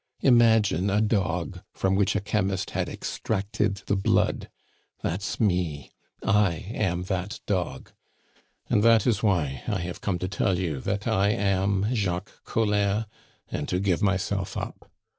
[0.21, 4.49] Imagine a dog from which a chemist had extracted the blood.
[5.03, 5.91] That's me!
[6.25, 7.91] I am that dog
[8.67, 13.05] "And that is why I have come to tell you that I am Jacques Collin,
[13.51, 14.89] and to give myself up.